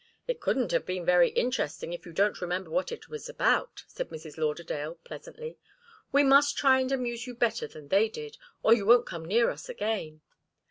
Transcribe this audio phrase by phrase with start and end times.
[0.25, 4.09] "It couldn't have been very interesting, if you don't remember what it was about," said
[4.09, 4.35] Mrs.
[4.35, 5.59] Lauderdale, pleasantly.
[6.11, 9.51] "We must try and amuse you better than they did, or you won't come near
[9.51, 10.21] us again."